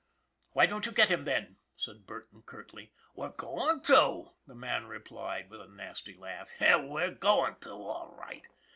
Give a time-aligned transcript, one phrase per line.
[0.53, 4.87] "Why don't you get him, then?" said Burton curtly." We're goin j to," the man
[4.87, 8.41] replied, with a nasty laugh." We're goin' to, all right.